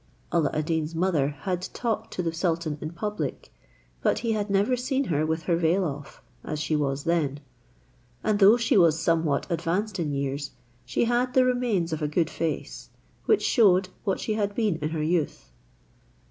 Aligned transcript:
Alla 0.31 0.49
ad 0.51 0.65
Deen's 0.65 0.95
mother 0.95 1.27
had 1.41 1.61
talked 1.75 2.11
to 2.13 2.23
the 2.23 2.33
sultan 2.33 2.75
in 2.81 2.89
public, 2.89 3.53
but 4.01 4.17
he 4.25 4.31
had 4.31 4.49
never 4.49 4.75
seen 4.75 5.03
her 5.03 5.27
with 5.27 5.43
her 5.43 5.55
veil 5.55 5.83
off, 5.85 6.23
as 6.43 6.59
she 6.59 6.75
was 6.75 7.03
then; 7.03 7.39
and 8.23 8.39
though 8.39 8.57
she 8.57 8.75
was 8.75 8.99
somewhat 8.99 9.45
advanced 9.51 9.99
in 9.99 10.11
years, 10.11 10.53
she 10.85 11.03
had 11.05 11.35
the 11.35 11.45
remains 11.45 11.93
of 11.93 12.01
a 12.01 12.07
good 12.07 12.31
face, 12.31 12.89
which 13.25 13.43
showed 13.43 13.89
what 14.03 14.19
she 14.19 14.33
had 14.33 14.55
been 14.55 14.77
in 14.77 14.89
her 14.89 15.03
youth. 15.03 15.51